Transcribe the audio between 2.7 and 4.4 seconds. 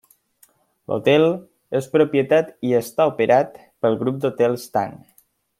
i està operat pel grup